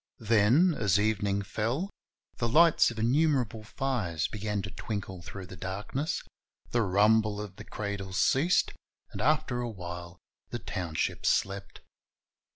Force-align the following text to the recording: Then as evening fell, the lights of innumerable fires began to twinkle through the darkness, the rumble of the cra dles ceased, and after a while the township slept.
Then 0.23 0.73
as 0.73 0.99
evening 0.99 1.43
fell, 1.43 1.91
the 2.37 2.49
lights 2.49 2.89
of 2.89 2.97
innumerable 2.97 3.63
fires 3.63 4.27
began 4.27 4.63
to 4.63 4.71
twinkle 4.71 5.21
through 5.21 5.45
the 5.45 5.55
darkness, 5.55 6.23
the 6.71 6.81
rumble 6.81 7.39
of 7.39 7.57
the 7.57 7.63
cra 7.65 7.97
dles 7.99 8.15
ceased, 8.19 8.71
and 9.11 9.21
after 9.21 9.61
a 9.61 9.69
while 9.69 10.17
the 10.49 10.57
township 10.57 11.23
slept. 11.27 11.81